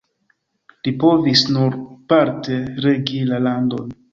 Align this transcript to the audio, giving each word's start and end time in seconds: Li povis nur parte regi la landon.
Li 0.87 0.93
povis 1.03 1.43
nur 1.57 1.77
parte 2.15 2.59
regi 2.87 3.25
la 3.35 3.45
landon. 3.51 3.97